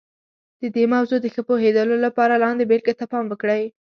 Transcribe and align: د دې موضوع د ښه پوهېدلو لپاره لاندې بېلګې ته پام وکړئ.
د 0.61 0.63
دې 0.75 0.83
موضوع 0.93 1.19
د 1.21 1.27
ښه 1.33 1.41
پوهېدلو 1.49 1.95
لپاره 2.05 2.41
لاندې 2.43 2.63
بېلګې 2.69 2.93
ته 2.99 3.05
پام 3.11 3.25
وکړئ. 3.29 3.63